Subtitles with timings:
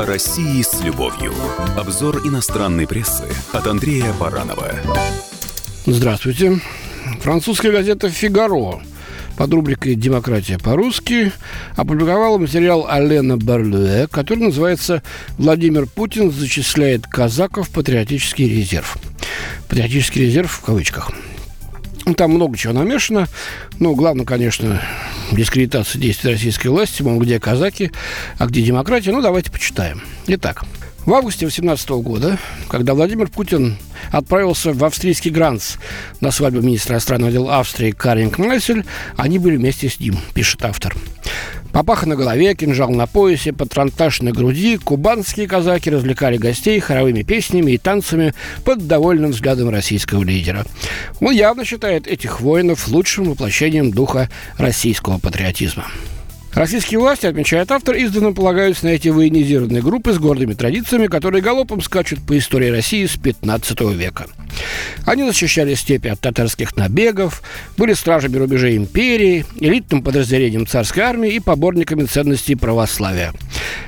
[0.00, 1.34] О России с любовью.
[1.76, 4.72] Обзор иностранной прессы от Андрея Баранова.
[5.84, 6.58] Здравствуйте.
[7.20, 8.80] Французская газета «Фигаро»
[9.36, 11.32] под рубрикой «Демократия по-русски»
[11.76, 15.02] опубликовала материал Алена Барлюэ, который называется
[15.36, 18.96] «Владимир Путин зачисляет казаков в патриотический резерв».
[19.68, 21.12] Патриотический резерв в кавычках.
[22.16, 23.28] Там много чего намешано.
[23.78, 24.80] Ну, главное, конечно,
[25.32, 27.90] дискредитация действий российской власти, мол, где казаки,
[28.38, 29.12] а где демократия.
[29.12, 30.02] Ну, давайте почитаем.
[30.26, 30.64] Итак,
[31.06, 32.38] в августе 2018 года,
[32.68, 33.78] когда Владимир Путин
[34.12, 35.76] отправился в австрийский Гранц
[36.20, 38.84] на свадьбу министра иностранных дел Австрии Каринг Майсель,
[39.16, 40.94] они были вместе с ним, пишет автор.
[41.72, 47.72] Папаха на голове, кинжал на поясе, патронтаж на груди, кубанские казаки развлекали гостей хоровыми песнями
[47.72, 48.34] и танцами
[48.64, 50.64] под довольным взглядом российского лидера.
[51.20, 55.86] Он явно считает этих воинов лучшим воплощением духа российского патриотизма.
[56.60, 61.80] Российские власти, отмечает автор, издавна полагаются на эти военизированные группы с гордыми традициями, которые галопом
[61.80, 64.26] скачут по истории России с 15 века.
[65.06, 67.42] Они защищали степи от татарских набегов,
[67.78, 73.32] были стражами рубежей империи, элитным подразделением царской армии и поборниками ценностей православия.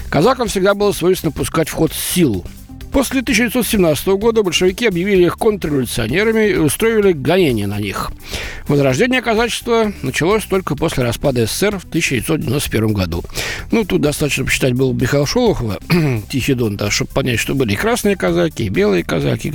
[0.09, 2.47] Казакам всегда было свойственно пускать в ход силу,
[2.93, 8.13] После 1917 года большевики объявили их контрреволюционерами и устроили гонение на них.
[8.69, 13.25] Возрождение казачества началось только после распада СССР в 1991 году.
[13.71, 15.79] Ну, тут достаточно почитать было Михаила Шолохова,
[16.31, 19.55] Тихий Дон, да, чтобы понять, что были и красные казаки, и белые казаки,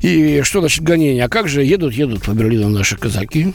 [0.00, 1.24] и что значит гонение?
[1.24, 3.52] А как же едут, едут по Берлину наши казаки?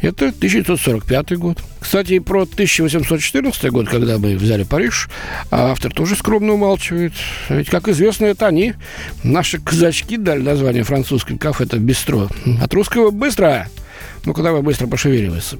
[0.00, 1.62] Это 1945 год.
[1.80, 5.08] Кстати, про 1814 год, когда мы взяли Париж,
[5.50, 7.12] а автор тоже скромно умалчивает.
[7.48, 8.74] Ведь, как известно, это они,
[9.22, 12.28] наши казачки, дали название французским кафе, это бистро.
[12.60, 13.68] От русского «быстро».
[14.24, 15.58] Ну, когда вы быстро пошевеливается.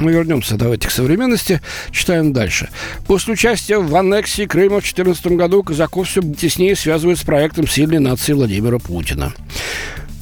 [0.00, 1.60] Мы вернемся, давайте, к современности.
[1.90, 2.70] Читаем дальше.
[3.06, 7.98] После участия в аннексии Крыма в 2014 году казаков все теснее связывают с проектом сильной
[7.98, 9.34] нации Владимира Путина.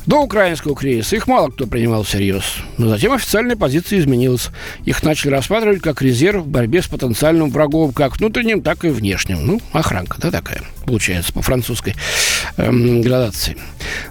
[0.09, 2.42] До украинского кризиса их мало кто принимал всерьез.
[2.79, 4.48] Но затем официальная позиция изменилась.
[4.86, 9.47] Их начали рассматривать как резерв в борьбе с потенциальным врагом, как внутренним, так и внешним.
[9.47, 11.95] Ну, охранка, да, такая, получается, по французской
[12.57, 13.58] эм, градации.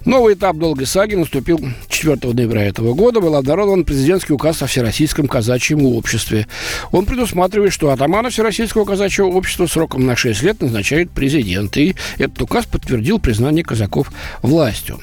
[0.05, 1.59] Новый этап долгой саги наступил
[1.89, 3.19] 4 ноября этого года.
[3.19, 6.45] Был обнародован президентский указ о Всероссийском казачьем обществе.
[6.91, 11.75] Он предусматривает, что атамана Всероссийского казачьего общества сроком на 6 лет назначает президент.
[11.77, 14.11] И этот указ подтвердил признание казаков
[14.43, 14.99] властью.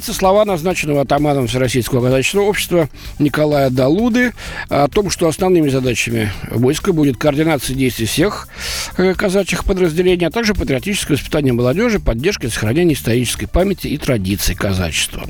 [0.00, 2.88] Приводятся слова назначенного атаманом Всероссийского казачьего общества
[3.18, 4.32] Николая Далуды
[4.70, 8.48] о том, что основными задачами войска будет координация действий всех
[8.96, 14.54] э, казачьих подразделений, а также патриотическое воспитание молодежи, поддержка и сохранение исторической памяти и традиций
[14.54, 15.28] казачества.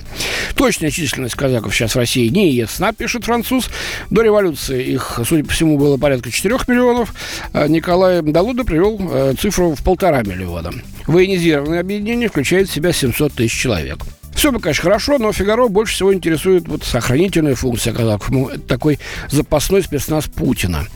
[0.55, 3.71] Точная численность казаков сейчас в России не ясна, пишет француз.
[4.11, 7.13] До революции их, судя по всему, было порядка 4 миллионов.
[7.53, 10.71] А Николай Далуда привел э, цифру в полтора миллиона.
[11.09, 13.99] Военизированное объединение включает в себя 700 тысяч человек.
[14.41, 19.83] Все бы, конечно, хорошо, но Фигаро больше всего интересует вот сохранительная функция это такой запасной
[19.83, 20.87] спецназ Путина.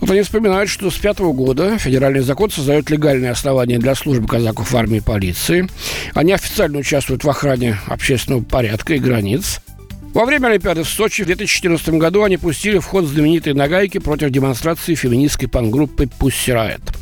[0.00, 4.72] Вот они вспоминают, что с пятого года федеральный закон создает легальные основания для службы казаков
[4.72, 5.68] в армии и полиции.
[6.14, 9.60] Они официально участвуют в охране общественного порядка и границ.
[10.14, 14.30] Во время Олимпиады в Сочи в 2014 году они пустили в ход знаменитые нагайки против
[14.30, 16.95] демонстрации феминистской пангруппы «Пусть Riot».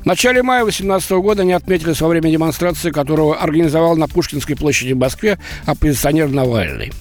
[0.00, 4.92] В начале мая 2018 года они отметились во время демонстрации, которую организовал на Пушкинской площади
[4.92, 6.92] в Москве оппозиционер Навальный.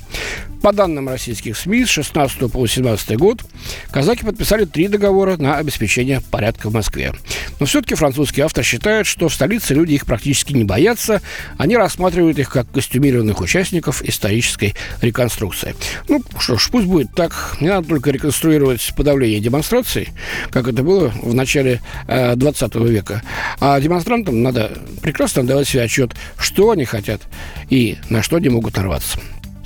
[0.64, 3.44] По данным российских СМИ, с 16 по 18 год
[3.92, 7.12] казаки подписали три договора на обеспечение порядка в Москве.
[7.60, 11.22] Но все-таки французский автор считает, что в столице люди их практически не боятся,
[11.58, 15.76] они рассматривают их как костюмированных участников исторической реконструкции.
[16.08, 17.58] Ну, что ж, пусть будет так.
[17.60, 20.14] Не надо только реконструировать подавление демонстраций,
[20.50, 23.22] как это было в начале э, 20 века.
[23.60, 27.22] А демонстрантам надо прекрасно давать себе отчет, что они хотят
[27.70, 29.20] и на что они могут нарваться.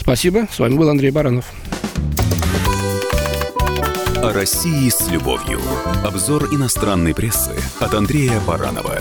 [0.08, 0.48] Спасибо.
[0.50, 1.52] С вами был Андрей Баранов.
[4.24, 5.60] О России с любовью.
[6.06, 7.52] Обзор иностранной прессы
[7.82, 9.00] от Андрея Баранова.